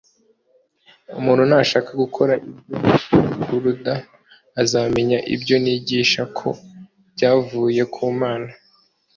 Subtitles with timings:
[1.19, 2.93] «Umuntu nashaka gukora ibyo
[3.39, 3.95] Ikuruda,
[4.61, 6.47] azamenya ibyo nigisha ko
[7.13, 8.49] byavuye ku Mana».